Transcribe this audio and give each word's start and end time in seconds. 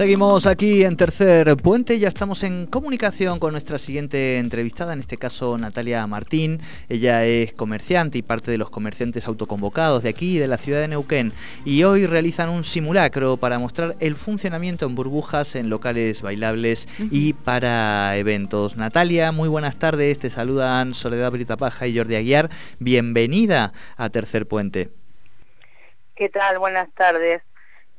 Seguimos 0.00 0.46
aquí 0.46 0.82
en 0.82 0.96
Tercer 0.96 1.58
Puente, 1.58 1.98
ya 1.98 2.08
estamos 2.08 2.42
en 2.42 2.64
comunicación 2.66 3.38
con 3.38 3.52
nuestra 3.52 3.78
siguiente 3.78 4.38
entrevistada, 4.38 4.94
en 4.94 5.00
este 5.00 5.18
caso 5.18 5.58
Natalia 5.58 6.06
Martín. 6.06 6.62
Ella 6.88 7.26
es 7.26 7.52
comerciante 7.52 8.16
y 8.16 8.22
parte 8.22 8.50
de 8.50 8.56
los 8.56 8.70
comerciantes 8.70 9.26
autoconvocados 9.26 10.02
de 10.02 10.08
aquí, 10.08 10.38
de 10.38 10.48
la 10.48 10.56
ciudad 10.56 10.80
de 10.80 10.88
Neuquén, 10.88 11.34
y 11.66 11.82
hoy 11.82 12.06
realizan 12.06 12.48
un 12.48 12.64
simulacro 12.64 13.36
para 13.36 13.58
mostrar 13.58 13.94
el 14.00 14.16
funcionamiento 14.16 14.86
en 14.86 14.94
burbujas 14.94 15.54
en 15.54 15.68
locales 15.68 16.22
bailables 16.22 16.88
y 17.10 17.34
para 17.34 18.16
eventos. 18.16 18.78
Natalia, 18.78 19.32
muy 19.32 19.50
buenas 19.50 19.76
tardes, 19.76 20.18
te 20.18 20.30
saludan 20.30 20.94
Soledad 20.94 21.30
Brita 21.30 21.58
Paja 21.58 21.86
y 21.86 21.98
Jordi 21.98 22.14
Aguiar. 22.14 22.48
Bienvenida 22.78 23.74
a 23.98 24.08
Tercer 24.08 24.48
Puente. 24.48 24.88
¿Qué 26.14 26.30
tal? 26.30 26.58
Buenas 26.58 26.88
tardes. 26.94 27.42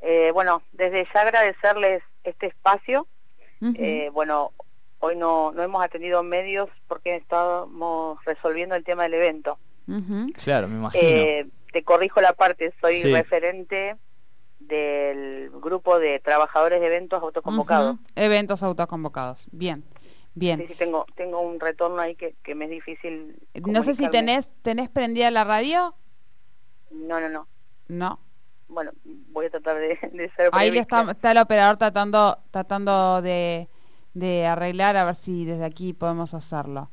Eh, 0.01 0.31
bueno, 0.33 0.63
desde 0.71 1.07
ya 1.13 1.21
agradecerles 1.21 2.01
este 2.23 2.47
espacio. 2.47 3.07
Eh, 3.75 4.09
bueno, 4.11 4.53
hoy 4.99 5.15
no, 5.15 5.51
no 5.51 5.61
hemos 5.61 5.83
atendido 5.83 6.23
medios 6.23 6.67
porque 6.87 7.15
estamos 7.15 8.17
resolviendo 8.25 8.73
el 8.75 8.83
tema 8.83 9.03
del 9.03 9.13
evento. 9.13 9.59
Claro, 10.43 10.67
me 10.67 10.77
imagino. 10.77 11.03
Eh, 11.03 11.47
te 11.71 11.83
corrijo 11.83 12.21
la 12.21 12.33
parte, 12.33 12.73
soy 12.81 13.03
referente 13.03 13.97
del 14.59 15.51
grupo 15.51 15.99
de 15.99 16.19
trabajadores 16.19 16.79
de 16.81 16.87
eventos 16.87 17.21
autoconvocados. 17.21 17.97
Eventos 18.15 18.63
autoconvocados, 18.63 19.47
bien. 19.51 19.83
Bien. 20.33 20.59
Sí, 20.61 20.67
sí, 20.69 20.75
tengo, 20.75 21.05
tengo 21.15 21.41
un 21.41 21.59
retorno 21.59 22.01
ahí 22.01 22.15
que, 22.15 22.35
que 22.41 22.55
me 22.55 22.65
es 22.65 22.71
difícil. 22.71 23.35
No 23.65 23.83
sé 23.83 23.93
si 23.93 24.09
tenés, 24.09 24.49
tenés 24.63 24.89
prendida 24.89 25.29
la 25.29 25.43
radio. 25.43 25.93
No, 26.89 27.19
no, 27.19 27.29
no. 27.29 27.47
No 27.89 28.19
bueno, 28.71 28.91
voy 29.31 29.45
a 29.45 29.49
tratar 29.49 29.77
de, 29.77 29.97
ser 30.35 30.49
Ahí 30.53 30.75
está, 30.77 31.11
está, 31.11 31.31
el 31.31 31.37
operador 31.37 31.77
tratando, 31.77 32.37
tratando 32.51 33.21
de, 33.21 33.67
de 34.13 34.45
arreglar 34.47 34.97
a 34.97 35.05
ver 35.05 35.15
si 35.15 35.45
desde 35.45 35.65
aquí 35.65 35.93
podemos 35.93 36.33
hacerlo. 36.33 36.89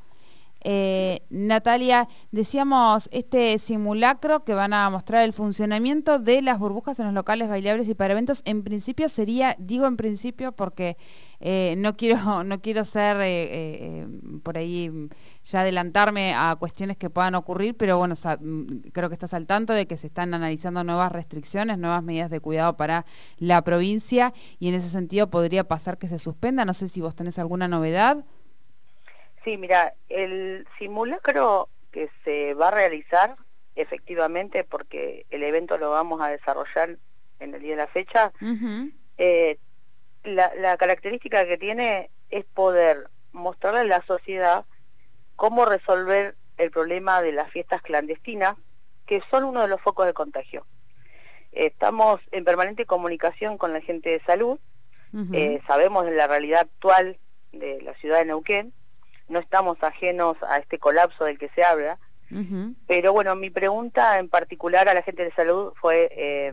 Eh, 0.64 1.22
Natalia, 1.30 2.08
decíamos 2.32 3.08
este 3.12 3.58
simulacro 3.58 4.44
que 4.44 4.54
van 4.54 4.72
a 4.72 4.90
mostrar 4.90 5.24
el 5.24 5.32
funcionamiento 5.32 6.18
de 6.18 6.42
las 6.42 6.58
burbujas 6.58 6.98
en 6.98 7.06
los 7.06 7.14
locales 7.14 7.48
bailables 7.48 7.88
y 7.88 7.94
para 7.94 8.12
eventos. 8.12 8.42
En 8.44 8.64
principio 8.64 9.08
sería, 9.08 9.56
digo 9.58 9.86
en 9.86 9.96
principio 9.96 10.52
porque 10.52 10.96
eh, 11.40 11.74
no 11.78 11.96
quiero 11.96 12.18
no 12.44 12.60
quiero 12.60 12.84
ser 12.84 13.18
eh, 13.20 14.06
por 14.42 14.58
ahí 14.58 14.90
ya 15.44 15.60
adelantarme 15.60 16.34
a 16.34 16.56
cuestiones 16.56 16.96
que 16.96 17.10
puedan 17.10 17.34
ocurrir, 17.34 17.76
pero 17.76 17.98
bueno, 17.98 18.14
mm, 18.14 18.88
creo 18.92 19.08
que 19.08 19.14
estás 19.14 19.34
al 19.34 19.46
tanto 19.46 19.72
de 19.72 19.86
que 19.86 19.96
se 19.96 20.08
están 20.08 20.34
analizando 20.34 20.84
nuevas 20.84 21.12
restricciones, 21.12 21.78
nuevas 21.78 22.02
medidas 22.02 22.30
de 22.30 22.40
cuidado 22.40 22.76
para 22.76 23.06
la 23.38 23.62
provincia 23.62 24.32
y 24.58 24.68
en 24.68 24.74
ese 24.74 24.88
sentido 24.88 25.30
podría 25.30 25.64
pasar 25.64 25.98
que 25.98 26.08
se 26.08 26.18
suspenda. 26.18 26.64
No 26.64 26.74
sé 26.74 26.88
si 26.88 27.00
vos 27.00 27.14
tenés 27.14 27.38
alguna 27.38 27.68
novedad. 27.68 28.24
Sí, 29.44 29.56
mira, 29.56 29.94
el 30.08 30.66
simulacro 30.78 31.68
que 31.90 32.10
se 32.24 32.54
va 32.54 32.68
a 32.68 32.72
realizar 32.72 33.36
efectivamente, 33.78 34.64
porque 34.64 35.24
el 35.30 35.42
evento 35.44 35.78
lo 35.78 35.90
vamos 35.90 36.20
a 36.20 36.28
desarrollar 36.28 36.98
en 37.38 37.54
el 37.54 37.62
día 37.62 37.70
de 37.70 37.76
la 37.76 37.86
fecha, 37.86 38.32
eh, 39.16 39.58
la, 40.24 40.76
característica 40.76 41.46
que 41.46 41.56
tiene 41.56 42.10
es 42.30 42.44
poder 42.44 43.08
mostrarle 43.32 43.80
a 43.80 43.84
la 43.84 44.02
sociedad 44.04 44.64
cómo 45.36 45.64
resolver 45.64 46.34
el 46.56 46.72
problema 46.72 47.22
de 47.22 47.32
las 47.32 47.50
fiestas 47.52 47.80
clandestinas, 47.82 48.56
que 49.06 49.22
son 49.30 49.44
uno 49.44 49.62
de 49.62 49.68
los 49.68 49.80
focos 49.80 50.06
de 50.06 50.12
contagio. 50.12 50.66
Estamos 51.52 52.20
en 52.32 52.44
permanente 52.44 52.84
comunicación 52.84 53.58
con 53.58 53.72
la 53.72 53.80
gente 53.80 54.10
de 54.10 54.20
salud, 54.24 54.58
eh, 55.32 55.62
sabemos 55.66 56.04
de 56.04 56.14
la 56.14 56.26
realidad 56.26 56.60
actual 56.62 57.16
de 57.52 57.80
la 57.80 57.94
ciudad 57.94 58.18
de 58.18 58.26
Neuquén, 58.26 58.74
no 59.28 59.38
estamos 59.38 59.82
ajenos 59.82 60.36
a 60.42 60.58
este 60.58 60.78
colapso 60.78 61.24
del 61.24 61.38
que 61.38 61.48
se 61.50 61.64
habla, 61.64 61.98
pero 62.86 63.14
bueno, 63.14 63.34
mi 63.36 63.48
pregunta 63.48 64.18
en 64.18 64.28
particular 64.28 64.88
a 64.88 64.94
la 64.94 65.02
gente 65.02 65.24
de 65.24 65.32
salud 65.32 65.72
fue 65.80 66.10
eh, 66.12 66.52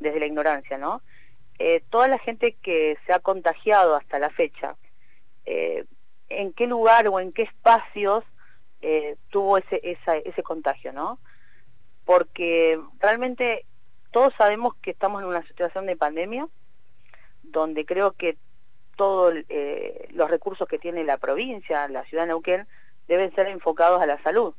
desde 0.00 0.18
la 0.18 0.26
ignorancia, 0.26 0.78
¿no? 0.78 1.00
Eh, 1.60 1.84
toda 1.90 2.08
la 2.08 2.18
gente 2.18 2.56
que 2.60 2.98
se 3.06 3.12
ha 3.12 3.20
contagiado 3.20 3.94
hasta 3.94 4.18
la 4.18 4.30
fecha, 4.30 4.76
eh, 5.44 5.84
¿en 6.28 6.52
qué 6.52 6.66
lugar 6.66 7.06
o 7.06 7.20
en 7.20 7.32
qué 7.32 7.42
espacios 7.42 8.24
tuvo 9.30 9.58
ese, 9.58 9.80
ese 10.24 10.42
contagio, 10.42 10.92
¿no? 10.92 11.20
Porque 12.04 12.80
realmente 12.98 13.64
todos 14.10 14.34
sabemos 14.36 14.74
que 14.82 14.90
estamos 14.90 15.22
en 15.22 15.28
una 15.28 15.46
situación 15.46 15.86
de 15.86 15.96
pandemia, 15.96 16.48
donde 17.44 17.86
creo 17.86 18.12
que 18.12 18.38
todos 19.02 19.34
eh, 19.48 20.06
los 20.12 20.30
recursos 20.30 20.68
que 20.68 20.78
tiene 20.78 21.02
la 21.02 21.16
provincia, 21.16 21.88
la 21.88 22.04
ciudad 22.04 22.22
de 22.22 22.28
Neuquén, 22.28 22.68
deben 23.08 23.34
ser 23.34 23.48
enfocados 23.48 24.00
a 24.00 24.06
la 24.06 24.22
salud. 24.22 24.54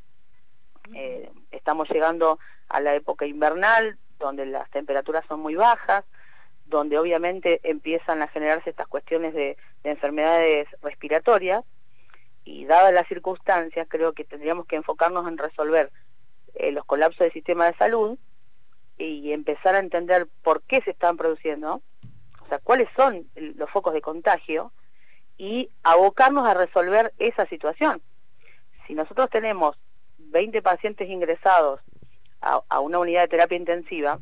Eh, 0.93 1.31
estamos 1.51 1.89
llegando 1.89 2.39
a 2.67 2.81
la 2.81 2.93
época 2.93 3.25
invernal, 3.25 3.97
donde 4.19 4.45
las 4.45 4.69
temperaturas 4.69 5.23
son 5.29 5.39
muy 5.39 5.55
bajas, 5.55 6.03
donde 6.65 6.99
obviamente 6.99 7.61
empiezan 7.63 8.21
a 8.21 8.27
generarse 8.27 8.69
estas 8.69 8.87
cuestiones 8.87 9.33
de, 9.33 9.55
enfermedades 9.85 10.67
respiratorias, 10.81 11.63
y 12.43 12.65
dadas 12.65 12.93
las 12.93 13.07
circunstancias, 13.07 13.87
creo 13.89 14.11
que 14.11 14.25
tendríamos 14.25 14.65
que 14.65 14.75
enfocarnos 14.75 15.25
en 15.25 15.37
resolver 15.37 15.89
eh, 16.55 16.73
los 16.73 16.83
colapsos 16.83 17.19
del 17.19 17.31
sistema 17.31 17.67
de 17.67 17.77
salud 17.77 18.17
y 18.97 19.31
empezar 19.31 19.75
a 19.75 19.79
entender 19.79 20.27
por 20.41 20.63
qué 20.63 20.81
se 20.81 20.91
están 20.91 21.15
produciendo, 21.15 21.81
cuáles 22.59 22.87
son 22.95 23.27
los 23.35 23.69
focos 23.69 23.93
de 23.93 24.01
contagio 24.01 24.71
y 25.37 25.69
abocarnos 25.83 26.47
a 26.47 26.53
resolver 26.53 27.13
esa 27.17 27.45
situación. 27.47 28.01
Si 28.87 28.93
nosotros 28.93 29.29
tenemos 29.29 29.77
20 30.17 30.61
pacientes 30.61 31.09
ingresados 31.09 31.81
a, 32.41 32.79
una 32.81 32.99
unidad 32.99 33.21
de 33.21 33.27
terapia 33.29 33.57
intensiva, 33.57 34.19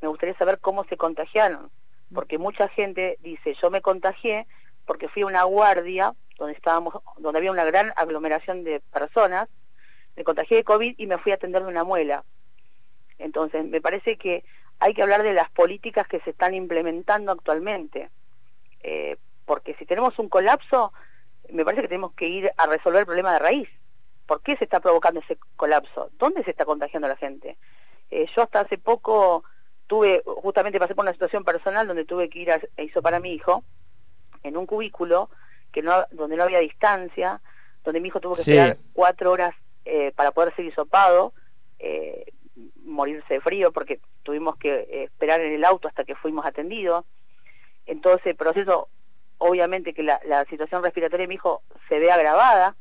me 0.00 0.08
gustaría 0.08 0.36
saber 0.36 0.58
cómo 0.58 0.84
se 0.84 0.96
contagiaron, 0.96 1.70
porque 2.14 2.38
mucha 2.38 2.68
gente 2.68 3.18
dice, 3.20 3.54
yo 3.60 3.70
me 3.70 3.82
contagié 3.82 4.46
porque 4.86 5.08
fui 5.08 5.22
a 5.22 5.26
una 5.26 5.44
guardia 5.44 6.14
donde 6.38 6.54
estábamos, 6.54 6.94
donde 7.18 7.38
había 7.38 7.52
una 7.52 7.64
gran 7.64 7.92
aglomeración 7.96 8.64
de 8.64 8.80
personas, 8.80 9.48
me 10.16 10.24
contagié 10.24 10.56
de 10.58 10.64
COVID 10.64 10.94
y 10.96 11.06
me 11.06 11.18
fui 11.18 11.32
a 11.32 11.34
atender 11.34 11.62
de 11.62 11.68
una 11.68 11.84
muela. 11.84 12.24
Entonces, 13.18 13.64
me 13.64 13.80
parece 13.80 14.16
que 14.16 14.44
hay 14.80 14.94
que 14.94 15.02
hablar 15.02 15.22
de 15.22 15.34
las 15.34 15.50
políticas 15.50 16.06
que 16.06 16.20
se 16.20 16.30
están 16.30 16.54
implementando 16.54 17.32
actualmente. 17.32 18.10
Eh, 18.82 19.16
porque 19.44 19.74
si 19.74 19.86
tenemos 19.86 20.18
un 20.18 20.28
colapso, 20.28 20.92
me 21.50 21.64
parece 21.64 21.82
que 21.82 21.88
tenemos 21.88 22.12
que 22.12 22.28
ir 22.28 22.52
a 22.56 22.66
resolver 22.66 23.00
el 23.00 23.06
problema 23.06 23.32
de 23.32 23.38
raíz. 23.38 23.68
¿Por 24.26 24.42
qué 24.42 24.56
se 24.56 24.64
está 24.64 24.80
provocando 24.80 25.20
ese 25.20 25.38
colapso? 25.56 26.10
¿Dónde 26.18 26.44
se 26.44 26.50
está 26.50 26.64
contagiando 26.64 27.08
la 27.08 27.16
gente? 27.16 27.56
Eh, 28.10 28.26
yo 28.34 28.42
hasta 28.42 28.60
hace 28.60 28.78
poco 28.78 29.42
tuve, 29.86 30.22
justamente 30.24 30.78
pasé 30.78 30.94
por 30.94 31.04
una 31.04 31.12
situación 31.12 31.44
personal 31.44 31.86
donde 31.86 32.04
tuve 32.04 32.28
que 32.28 32.40
ir 32.40 32.52
a, 32.52 32.60
hizo 32.76 33.02
para 33.02 33.20
mi 33.20 33.32
hijo, 33.32 33.64
en 34.42 34.56
un 34.56 34.66
cubículo 34.66 35.30
que 35.72 35.82
no, 35.82 36.06
donde 36.12 36.36
no 36.36 36.44
había 36.44 36.58
distancia, 36.60 37.40
donde 37.84 38.00
mi 38.00 38.08
hijo 38.08 38.20
tuvo 38.20 38.34
que 38.34 38.42
esperar 38.42 38.76
cuatro 38.92 39.32
horas 39.32 39.54
eh, 39.84 40.12
para 40.14 40.30
poder 40.32 40.54
ser 40.54 40.66
hisopado, 40.66 41.32
morirse 42.84 43.34
de 43.34 43.40
frío 43.40 43.72
porque 43.72 44.00
tuvimos 44.22 44.56
que 44.56 44.86
eh, 44.90 45.04
esperar 45.04 45.40
en 45.40 45.52
el 45.52 45.64
auto 45.64 45.88
hasta 45.88 46.04
que 46.04 46.14
fuimos 46.14 46.46
atendidos. 46.46 47.04
En 47.86 48.00
todo 48.00 48.16
ese 48.16 48.34
proceso, 48.34 48.88
obviamente 49.38 49.94
que 49.94 50.02
la, 50.02 50.44
situación 50.50 50.82
respiratoria 50.82 51.26
de 51.26 51.34
mi 51.34 51.40
se 51.88 51.98
ve 51.98 52.10
agravada. 52.10 52.76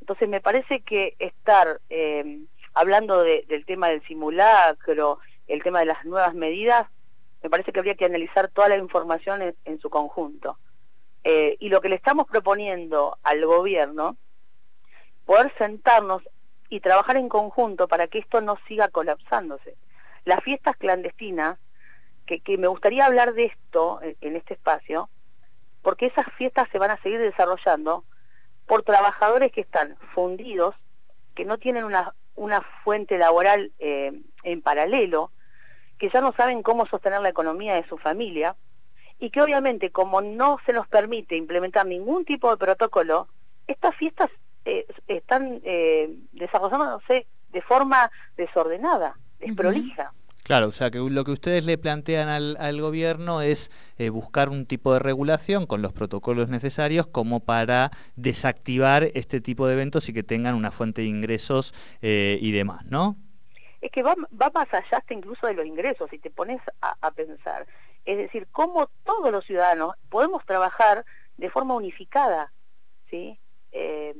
Entonces 0.00 0.28
me 0.28 0.40
parece 0.40 0.80
que 0.80 1.16
estar 1.18 1.80
eh, 1.90 2.40
hablando 2.74 3.22
del 3.22 3.64
tema 3.66 3.88
del 3.88 4.02
simulacro, 4.06 5.18
el 5.46 5.62
tema 5.62 5.80
de 5.80 5.86
las 5.86 6.04
nuevas 6.04 6.34
medidas, 6.34 6.86
me 7.42 7.50
parece 7.50 7.72
que 7.72 7.78
habría 7.78 7.94
que 7.94 8.04
analizar 8.04 8.48
toda 8.48 8.68
la 8.68 8.76
información 8.76 9.54
en, 9.64 9.80
su 9.80 9.90
conjunto. 9.90 10.58
Eh, 11.24 11.56
y 11.60 11.68
lo 11.68 11.80
que 11.80 11.88
le 11.88 11.96
estamos 11.96 12.26
proponiendo 12.26 13.18
al 13.22 13.44
gobierno, 13.44 14.16
poder 15.24 15.52
sentarnos 15.58 16.22
y 16.68 16.80
trabajar 16.80 17.16
en 17.16 17.28
conjunto 17.28 17.88
para 17.88 18.06
que 18.06 18.18
esto 18.18 18.40
no 18.40 18.58
siga 18.66 18.88
colapsándose. 18.88 19.76
Las 20.24 20.42
fiestas 20.42 20.76
clandestinas, 20.76 21.58
que, 22.26 22.58
me 22.58 22.66
gustaría 22.66 23.06
hablar 23.06 23.32
de 23.32 23.46
esto 23.46 24.00
en, 24.02 24.36
este 24.36 24.54
espacio, 24.54 25.08
porque 25.82 26.06
esas 26.06 26.26
fiestas 26.36 26.68
se 26.70 26.78
van 26.78 26.90
a 26.90 27.00
seguir 27.02 27.18
desarrollando 27.18 28.04
por 28.66 28.82
trabajadores 28.82 29.50
que 29.50 29.62
están 29.62 29.96
fundidos, 30.14 30.74
que 31.34 31.46
no 31.46 31.56
tienen 31.56 31.84
una, 31.84 32.14
una 32.34 32.60
fuente 32.84 33.16
laboral 33.16 33.72
eh, 33.78 34.12
en 34.42 34.60
paralelo, 34.60 35.32
que 35.96 36.10
ya 36.10 36.20
no 36.20 36.32
saben 36.32 36.62
cómo 36.62 36.86
sostener 36.86 37.22
la 37.22 37.30
economía 37.30 37.74
de 37.74 37.88
su 37.88 37.96
familia, 37.96 38.56
y 39.18 39.30
que 39.30 39.40
obviamente 39.40 39.90
como 39.90 40.20
no 40.20 40.58
se 40.66 40.72
nos 40.72 40.86
permite 40.86 41.36
implementar 41.36 41.86
ningún 41.86 42.24
tipo 42.26 42.50
de 42.50 42.58
protocolo, 42.58 43.28
estas 43.66 43.96
fiestas 43.96 44.30
eh, 44.68 44.86
están 45.06 45.60
eh, 45.64 46.14
desarrollándose 46.32 47.26
de 47.50 47.62
forma 47.62 48.10
desordenada, 48.36 49.18
desprolija. 49.38 50.12
Claro, 50.48 50.68
o 50.68 50.72
sea 50.72 50.90
que 50.90 50.98
lo 50.98 51.24
que 51.24 51.32
ustedes 51.32 51.66
le 51.66 51.76
plantean 51.76 52.30
al, 52.30 52.80
gobierno 52.80 53.42
es 53.42 53.70
eh, 53.98 54.08
buscar 54.08 54.48
un 54.48 54.64
tipo 54.64 54.94
de 54.94 54.98
regulación 54.98 55.66
con 55.66 55.82
los 55.82 55.92
protocolos 55.92 56.48
necesarios 56.48 57.06
como 57.06 57.40
para 57.40 57.90
desactivar 58.16 59.08
este 59.12 59.42
tipo 59.42 59.66
de 59.66 59.74
eventos 59.74 60.08
y 60.08 60.14
que 60.14 60.22
tengan 60.22 60.54
una 60.54 60.70
fuente 60.70 61.02
de 61.02 61.08
ingresos 61.08 61.74
eh, 62.00 62.38
y 62.40 62.52
demás, 62.52 62.86
¿no? 62.86 63.16
Es 63.82 63.90
que 63.90 64.02
va, 64.02 64.16
más 64.16 64.72
allá 64.72 64.96
hasta 64.96 65.12
incluso 65.12 65.46
de 65.46 65.52
los 65.52 65.66
ingresos, 65.66 66.08
si 66.08 66.18
te 66.18 66.30
pones 66.30 66.62
a, 66.80 67.10
pensar. 67.10 67.66
Es 68.06 68.16
decir, 68.16 68.48
cómo 68.50 68.88
todos 69.04 69.30
los 69.30 69.44
ciudadanos 69.44 69.96
podemos 70.08 70.46
trabajar 70.46 71.04
de 71.36 71.50
forma 71.50 71.74
unificada, 71.74 72.52
¿sí? 73.10 73.38
Eh, 73.72 74.14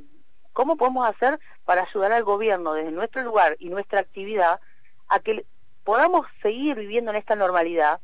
¿Cómo 0.58 0.76
podemos 0.76 1.08
hacer 1.08 1.38
para 1.64 1.82
ayudar 1.82 2.10
al 2.10 2.24
gobierno 2.24 2.72
desde 2.72 2.90
nuestro 2.90 3.22
lugar 3.22 3.54
y 3.60 3.68
nuestra 3.68 4.00
actividad 4.00 4.58
a 5.06 5.20
que 5.20 5.46
podamos 5.84 6.26
seguir 6.42 6.74
viviendo 6.74 7.12
en 7.12 7.16
esta 7.16 7.36
normalidad 7.36 8.00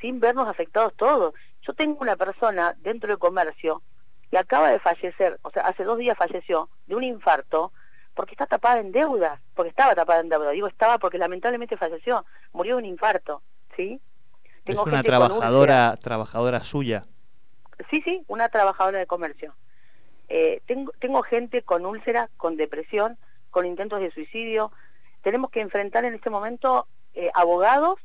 sin 0.00 0.18
vernos 0.18 0.48
afectados 0.48 0.94
todos. 0.96 1.32
Yo 1.64 1.74
tengo 1.74 1.98
una 2.00 2.16
persona 2.16 2.74
dentro 2.80 3.06
del 3.06 3.20
comercio 3.20 3.82
que 4.32 4.36
acaba 4.36 4.70
de 4.72 4.80
fallecer, 4.80 5.38
o 5.42 5.50
sea, 5.50 5.62
hace 5.62 5.84
dos 5.84 5.96
días 5.96 6.18
falleció 6.18 6.70
de 6.88 6.96
un 6.96 7.04
infarto 7.04 7.72
porque 8.14 8.32
está 8.32 8.46
tapada 8.46 8.80
en 8.80 8.90
deuda, 8.90 9.40
porque 9.54 9.70
estaba 9.70 9.94
tapada 9.94 10.22
en 10.22 10.28
deuda. 10.28 10.50
Digo 10.50 10.66
estaba 10.66 10.98
porque 10.98 11.18
lamentablemente 11.18 11.76
falleció, 11.76 12.26
murió 12.52 12.74
de 12.74 12.82
un 12.82 12.86
infarto, 12.86 13.42
¿sí? 13.76 14.00
es 14.64 14.76
una 14.76 15.04
trabajadora, 15.04 15.96
trabajadora 16.02 16.64
suya. 16.64 17.04
Sí, 17.90 18.02
sí, 18.04 18.24
una 18.26 18.48
trabajadora 18.48 18.98
de 18.98 19.06
comercio. 19.06 19.54
Eh, 20.28 20.60
tengo, 20.66 20.92
tengo 20.98 21.22
gente 21.22 21.62
con 21.62 21.84
úlcera, 21.86 22.30
con 22.36 22.56
depresión, 22.56 23.18
con 23.50 23.66
intentos 23.66 24.00
de 24.00 24.10
suicidio. 24.10 24.72
Tenemos 25.22 25.50
que 25.50 25.60
enfrentar 25.60 26.04
en 26.04 26.14
este 26.14 26.30
momento 26.30 26.86
eh, 27.14 27.30
abogados 27.34 27.98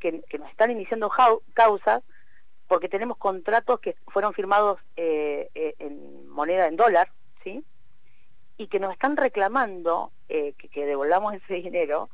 que, 0.00 0.22
nos 0.38 0.50
están 0.50 0.70
iniciando 0.70 1.10
causas 1.54 2.02
porque 2.66 2.88
tenemos 2.88 3.16
contratos 3.16 3.80
que 3.80 3.96
fueron 4.08 4.34
firmados 4.34 4.80
eh, 4.96 5.50
eh, 5.54 5.74
en 5.78 6.28
moneda 6.28 6.66
en 6.66 6.76
dólar, 6.76 7.10
¿sí? 7.44 7.64
Y 8.56 8.66
que 8.66 8.80
nos 8.80 8.92
están 8.92 9.16
reclamando 9.16 10.12
que, 10.28 10.84
devolvamos 10.86 11.34
ese 11.44 11.54
dinero. 11.54 12.10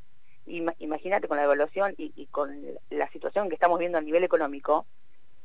Imagínate 0.47 1.27
con 1.27 1.37
la 1.37 1.43
devaluación 1.43 1.95
y, 1.99 2.27
con 2.27 2.65
la 2.91 3.11
situación 3.11 3.49
que 3.49 3.55
estamos 3.55 3.81
viendo 3.81 3.99
a 3.99 4.01
nivel 4.03 4.23
económico, 4.23 4.87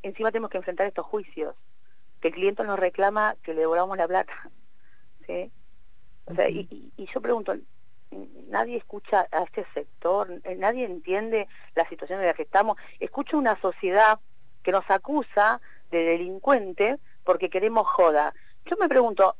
encima 0.03 0.31
tenemos 0.31 0.51
que 0.51 0.57
enfrentar 0.57 0.85
estos 0.85 1.07
juicios, 1.07 1.55
que 2.21 2.29
el 2.29 2.33
cliente 2.33 2.63
nos 2.63 2.79
reclama 2.79 3.35
que 3.43 3.53
le 3.53 3.61
devolvamos 3.61 3.97
la 3.97 4.07
plata, 4.07 4.33
¿sí? 5.27 5.51
O 6.25 6.35
sea, 6.35 6.49
y, 6.49 6.93
y 6.95 7.05
yo 7.07 7.19
pregunto, 7.19 7.53
nadie 8.47 8.77
escucha 8.77 9.27
a 9.31 9.43
este 9.43 9.65
sector, 9.73 10.41
eh, 10.43 10.55
nadie 10.55 10.85
entiende 10.85 11.47
la 11.75 11.87
situación 11.87 12.19
en 12.19 12.27
la 12.27 12.33
que 12.33 12.43
estamos. 12.43 12.77
Escucho 12.99 13.37
una 13.37 13.59
sociedad 13.61 14.19
que 14.63 14.71
nos 14.71 14.89
acusa 14.89 15.61
de 15.89 16.03
delincuente 16.03 16.99
porque 17.23 17.49
queremos 17.49 17.87
joda. 17.87 18.33
Yo 18.65 18.77
me 18.77 18.89
pregunto, 18.89 19.35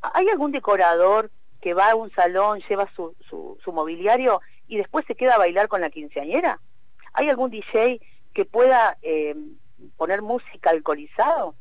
¿hay 0.00 0.28
algún 0.28 0.52
decorador 0.52 1.30
que 1.60 1.74
va 1.74 1.90
a 1.90 1.94
un 1.94 2.10
salón, 2.12 2.60
lleva 2.68 2.88
su, 2.94 3.16
su, 3.28 3.72
mobiliario 3.72 4.40
y 4.68 4.76
después 4.76 5.04
se 5.06 5.14
queda 5.14 5.34
a 5.34 5.38
bailar 5.38 5.68
con 5.68 5.80
la 5.80 5.90
quinceañera? 5.90 6.60
¿Hay 7.14 7.28
algún 7.28 7.50
DJ 7.50 8.00
que 8.32 8.44
pueda 8.44 8.98
eh, 9.02 9.34
poner 9.96 10.20
música 10.22 10.70
alcoholizado? 10.70 11.54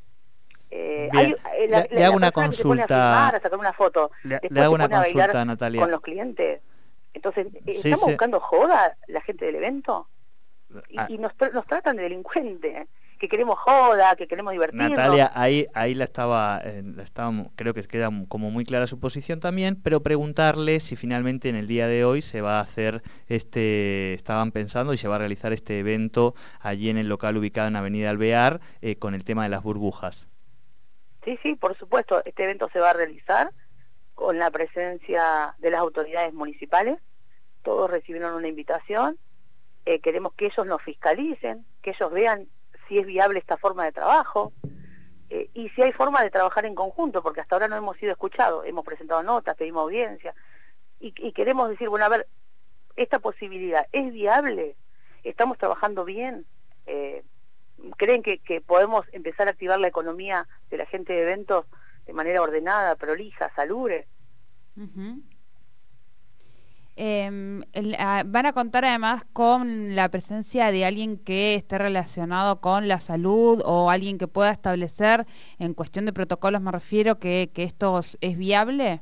Eh, 0.75 1.07
eh, 1.13 1.87
le, 1.91 2.03
hago 2.03 2.17
una 2.17 2.31
consulta. 2.31 3.29
sacar 3.31 3.59
una 3.59 3.73
foto. 3.73 4.09
Le, 4.23 4.39
hago 4.59 4.73
una 4.73 4.89
consulta, 4.89 5.45
Natalia. 5.45 5.79
Con 5.79 5.91
los 5.91 6.01
clientes. 6.01 6.61
Entonces, 7.13 7.45
eh, 7.53 7.61
¿estamos 7.67 8.07
buscando 8.07 8.39
joda 8.39 8.97
la 9.07 9.21
gente 9.21 9.45
del 9.45 9.55
evento? 9.55 10.07
Y, 10.89 10.97
ah. 10.97 11.07
nos, 11.19 11.35
tratan 11.67 11.97
de 11.97 12.03
delincuentes 12.03 12.87
que 13.19 13.29
queremos 13.29 13.59
joda, 13.59 14.15
que 14.15 14.27
queremos 14.27 14.51
divertirnos. 14.51 14.89
Natalia, 14.89 15.31
ahí, 15.35 15.67
ahí 15.75 15.93
la 15.93 16.05
estaba, 16.05 16.63
la 16.63 17.45
creo 17.55 17.75
que 17.75 17.83
queda 17.83 18.09
como 18.27 18.49
muy 18.49 18.65
clara 18.65 18.87
su 18.87 18.99
posición 18.99 19.39
también, 19.39 19.79
pero 19.79 20.01
preguntarle 20.01 20.79
si 20.79 20.95
finalmente 20.95 21.49
en 21.49 21.55
el 21.55 21.67
día 21.67 21.87
de 21.87 22.03
hoy 22.03 22.23
se 22.23 22.41
va 22.41 22.57
a 22.57 22.61
hacer 22.61 23.03
este, 23.27 24.15
estaban 24.15 24.51
pensando 24.51 24.91
y 24.93 24.97
se 24.97 25.07
va 25.07 25.15
a 25.15 25.19
realizar 25.19 25.53
este 25.53 25.77
evento 25.77 26.33
allí 26.59 26.89
en 26.89 26.97
el 26.97 27.07
local 27.07 27.37
ubicado 27.37 27.67
en 27.67 27.75
Avenida 27.75 28.09
Alvear 28.09 28.59
con 28.97 29.13
el 29.13 29.23
tema 29.23 29.43
de 29.43 29.49
las 29.49 29.61
burbujas. 29.61 30.27
Sí, 31.23 31.39
sí, 31.41 31.55
por 31.55 31.77
supuesto, 31.77 32.21
este 32.25 32.43
evento 32.43 32.69
se 32.71 32.79
va 32.79 32.89
a 32.89 32.93
realizar 32.93 33.51
con 34.15 34.37
la 34.37 34.51
presencia 34.51 35.55
de 35.57 35.71
las 35.71 35.79
autoridades 35.79 36.33
municipales, 36.33 36.99
todos 37.63 37.89
recibieron 37.89 38.33
una 38.33 38.47
invitación, 38.47 39.17
eh, 39.85 39.99
queremos 39.99 40.33
que 40.33 40.47
ellos 40.47 40.65
nos 40.65 40.81
fiscalicen, 40.81 41.65
que 41.81 41.91
ellos 41.91 42.11
vean 42.11 42.47
si 42.87 42.99
es 42.99 43.05
viable 43.05 43.39
esta 43.39 43.57
forma 43.57 43.85
de 43.85 43.91
trabajo 43.91 44.53
eh, 45.29 45.49
y 45.53 45.69
si 45.69 45.81
hay 45.81 45.93
forma 45.93 46.21
de 46.21 46.29
trabajar 46.29 46.65
en 46.65 46.75
conjunto, 46.75 47.23
porque 47.23 47.41
hasta 47.41 47.55
ahora 47.55 47.67
no 47.67 47.77
hemos 47.77 47.97
sido 47.97 48.11
escuchados, 48.11 48.65
hemos 48.65 48.85
presentado 48.85 49.23
notas, 49.23 49.55
pedimos 49.55 49.83
audiencia 49.83 50.35
y, 50.99 51.13
y 51.17 51.31
queremos 51.31 51.69
decir, 51.69 51.89
bueno, 51.89 52.05
a 52.05 52.09
ver, 52.09 52.27
esta 52.95 53.19
posibilidad 53.19 53.87
es 53.91 54.11
viable, 54.11 54.75
estamos 55.23 55.57
trabajando 55.57 56.05
bien, 56.05 56.45
eh, 56.85 57.23
creen 57.97 58.23
que, 58.23 58.61
podemos 58.61 59.05
empezar 59.11 59.47
a 59.47 59.51
activar 59.51 59.79
la 59.79 59.87
economía 59.87 60.47
de 60.69 60.77
la 60.77 60.85
gente 60.85 61.13
de 61.13 61.23
eventos 61.23 61.65
de 62.05 62.13
manera 62.13 62.41
ordenada, 62.41 62.95
prolija, 62.95 63.51
salubre. 63.55 64.07
Em, 66.95 67.63
ah, 67.97 68.23
van 68.25 68.45
a 68.45 68.53
contar 68.53 68.85
además 68.85 69.25
con 69.33 69.95
la 69.95 70.09
presencia 70.09 70.71
de 70.71 70.85
alguien 70.85 71.17
que 71.17 71.55
esté 71.55 71.79
relacionado 71.79 72.61
con 72.61 72.87
la 72.87 72.99
salud 72.99 73.61
o 73.65 73.89
alguien 73.89 74.17
que 74.17 74.27
pueda 74.27 74.51
establecer 74.51 75.25
en 75.57 75.73
cuestión 75.73 76.05
de 76.05 76.13
protocolos, 76.13 76.61
me 76.61 76.71
refiero, 76.71 77.19
que, 77.19 77.49
que 77.53 77.63
esto 77.63 77.99
es 77.99 78.37
viable. 78.37 79.01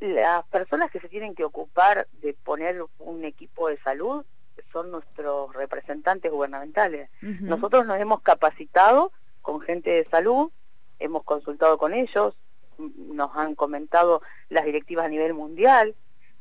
Las 0.00 0.44
personas 0.46 0.90
que 0.90 1.00
se 1.00 1.08
tienen 1.08 1.34
que 1.34 1.44
ocupar 1.44 2.08
de 2.20 2.34
poner 2.34 2.84
un 2.98 3.24
equipo 3.24 3.68
de 3.68 3.78
salud 3.78 4.24
son 4.72 4.90
nuestros 4.90 5.52
representantes 5.54 6.30
gubernamentales. 6.30 7.10
Nosotros 7.22 7.86
nos 7.86 7.98
hemos 7.98 8.22
capacitado 8.22 9.12
con 9.42 9.60
gente 9.60 9.90
de 9.90 10.04
salud, 10.04 10.50
hemos 10.98 11.24
consultado 11.24 11.78
con 11.78 11.94
ellos, 11.94 12.34
nos 12.78 13.30
han 13.36 13.54
comentado 13.54 14.22
las 14.48 14.64
directivas 14.64 15.06
a 15.06 15.08
nivel 15.08 15.34
mundial, 15.34 15.94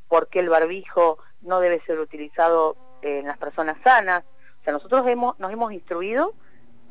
por 0.08 0.28
qué 0.28 0.40
el 0.40 0.50
barbijo 0.50 1.18
no 1.42 1.60
debe 1.60 1.82
ser 1.86 2.00
utilizado 2.00 2.76
en 3.02 3.26
las 3.26 3.38
personas 3.38 3.78
sanas. 3.84 4.24
O 4.62 4.64
sea, 4.64 4.74
nosotros 4.74 5.08
hemos, 5.08 5.40
nos 5.40 5.52
hemos 5.52 5.72
instruido 5.72 6.34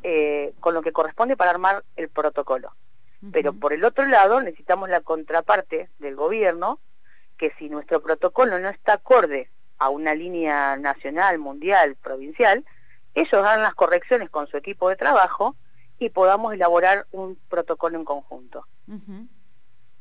eh, 0.03 0.53
con 0.59 0.73
lo 0.73 0.81
que 0.81 0.91
corresponde 0.91 1.37
para 1.37 1.51
armar 1.51 1.83
el 1.95 2.09
protocolo. 2.09 2.73
Pero 3.31 3.53
por 3.53 3.73
el 3.73 3.83
otro 3.83 4.05
lado 4.05 4.41
necesitamos 4.41 4.89
la 4.89 5.01
contraparte 5.01 5.89
del 5.97 6.15
gobierno, 6.15 6.79
que 7.35 7.51
si 7.57 7.67
nuestro 7.67 8.01
protocolo 8.01 8.59
no 8.59 8.69
está 8.69 8.93
acorde 8.93 9.49
a 9.77 9.89
una 9.89 10.15
línea 10.15 10.77
nacional, 10.77 11.39
mundial, 11.39 11.95
provincial, 11.95 12.65
ellos 13.13 13.33
hagan 13.33 13.63
las 13.63 13.73
correcciones 13.73 14.29
con 14.29 14.47
su 14.47 14.57
equipo 14.57 14.89
de 14.89 14.95
trabajo 14.95 15.55
y 15.99 16.09
podamos 16.09 16.53
elaborar 16.53 17.07
un 17.11 17.37
protocolo 17.49 17.97
en 17.97 18.05
conjunto. 18.05 18.65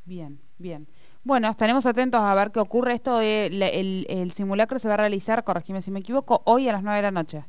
Bien, 0.05 0.39
bien. 0.59 0.87
Bueno, 1.25 1.49
estaremos 1.49 1.87
atentos 1.87 2.21
a 2.21 2.35
ver 2.35 2.53
qué 2.53 2.61
ocurre. 2.61 2.93
Esto 2.93 3.19
de, 3.19 3.47
el, 3.47 4.31
simulacro 4.33 4.79
se 4.79 4.89
va 4.89 4.95
a 4.95 4.99
realizar, 4.99 5.43
corregime 5.45 5.83
si 5.83 5.91
me 5.91 6.01
equivoco, 6.01 6.43
hoy 6.45 6.69
a 6.69 6.73
las 6.73 6.83
9 6.83 6.97
de 6.99 7.03
la 7.03 7.11
noche. 7.11 7.45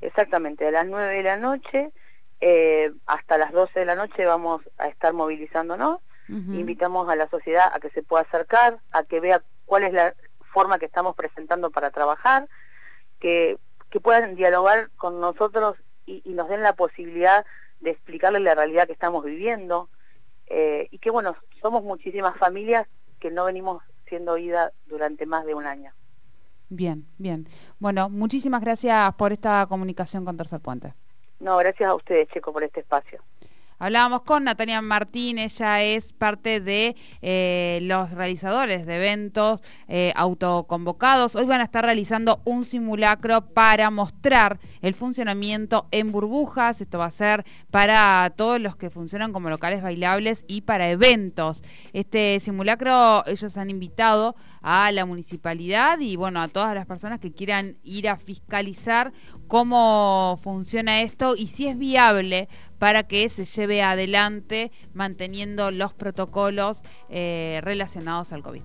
Exactamente, 0.00 0.66
a 0.66 0.70
las 0.72 0.86
9 0.86 1.14
de 1.14 1.22
la 1.22 1.36
noche, 1.36 1.92
eh, 2.40 2.90
hasta 3.06 3.38
las 3.38 3.52
12 3.52 3.78
de 3.78 3.86
la 3.86 3.94
noche 3.94 4.26
vamos 4.26 4.62
a 4.78 4.88
estar 4.88 5.12
movilizándonos. 5.12 6.00
Invitamos 6.28 7.10
a 7.10 7.16
la 7.16 7.28
sociedad 7.28 7.70
a 7.74 7.78
que 7.78 7.90
se 7.90 8.02
pueda 8.02 8.22
acercar, 8.22 8.80
a 8.90 9.04
que 9.04 9.20
vea 9.20 9.42
cuál 9.66 9.82
es 9.82 9.92
la 9.92 10.14
forma 10.52 10.78
que 10.78 10.86
estamos 10.86 11.16
presentando 11.16 11.70
para 11.70 11.90
trabajar, 11.90 12.48
que, 13.18 13.58
que 13.90 14.00
puedan 14.00 14.34
dialogar 14.34 14.90
con 14.96 15.20
nosotros 15.20 15.76
y, 16.06 16.22
nos 16.26 16.48
den 16.48 16.62
la 16.62 16.74
posibilidad 16.74 17.44
de 17.80 17.90
explicarles 17.90 18.42
la 18.42 18.54
realidad 18.54 18.86
que 18.86 18.92
estamos 18.92 19.24
viviendo 19.24 19.88
eh, 20.46 20.88
y 20.90 20.98
que 20.98 21.10
bueno, 21.10 21.36
somos 21.60 21.82
muchísimas 21.82 22.36
familias 22.38 22.86
que 23.20 23.30
no 23.30 23.44
venimos 23.44 23.82
siendo 24.08 24.32
oídas 24.32 24.72
durante 24.86 25.26
más 25.26 25.44
de 25.46 25.54
un 25.54 25.66
año. 25.66 25.92
Bien, 26.68 27.06
bien. 27.18 27.46
Bueno, 27.78 28.08
muchísimas 28.08 28.62
gracias 28.62 29.14
por 29.14 29.32
esta 29.32 29.66
comunicación 29.66 30.24
con 30.24 30.36
Tercer 30.36 30.60
Puente. 30.60 30.94
No, 31.38 31.56
gracias 31.58 31.88
a 31.88 31.94
ustedes, 31.94 32.28
Checo, 32.28 32.52
por 32.52 32.62
este 32.62 32.80
espacio. 32.80 33.22
Hablábamos 33.82 34.22
con 34.22 34.44
Natalia 34.44 34.80
Martín, 34.80 35.40
ella 35.40 35.82
es 35.82 36.12
parte 36.12 36.60
de 36.60 36.94
eh, 37.20 37.80
los 37.82 38.12
realizadores 38.12 38.86
de 38.86 38.94
eventos 38.94 39.60
eh, 39.88 40.12
autoconvocados. 40.14 41.34
Hoy 41.34 41.46
van 41.46 41.60
a 41.60 41.64
estar 41.64 41.84
realizando 41.84 42.42
un 42.44 42.64
simulacro 42.64 43.40
para 43.40 43.90
mostrar 43.90 44.60
el 44.82 44.94
funcionamiento 44.94 45.88
en 45.90 46.12
burbujas. 46.12 46.80
Esto 46.80 46.98
va 46.98 47.06
a 47.06 47.10
ser 47.10 47.44
para 47.72 48.32
todos 48.36 48.60
los 48.60 48.76
que 48.76 48.88
funcionan 48.88 49.32
como 49.32 49.50
locales 49.50 49.82
bailables 49.82 50.44
y 50.46 50.60
para 50.60 50.88
eventos. 50.88 51.60
Este 51.92 52.38
simulacro 52.38 53.26
ellos 53.26 53.56
han 53.56 53.68
invitado 53.68 54.36
a 54.60 54.92
la 54.92 55.04
municipalidad 55.06 55.98
y 55.98 56.14
bueno, 56.14 56.40
a 56.40 56.46
todas 56.46 56.76
las 56.76 56.86
personas 56.86 57.18
que 57.18 57.32
quieran 57.32 57.78
ir 57.82 58.08
a 58.08 58.16
fiscalizar 58.16 59.12
cómo 59.48 60.38
funciona 60.40 61.00
esto 61.00 61.34
y 61.36 61.48
si 61.48 61.66
es 61.66 61.76
viable 61.76 62.48
para 62.82 63.04
que 63.04 63.28
se 63.28 63.44
lleve 63.44 63.80
adelante 63.80 64.72
manteniendo 64.92 65.70
los 65.70 65.94
protocolos 65.94 66.82
eh, 67.08 67.60
relacionados 67.62 68.32
al 68.32 68.42
COVID. 68.42 68.62